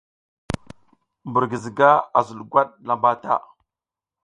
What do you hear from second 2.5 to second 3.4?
gwat lamba ta.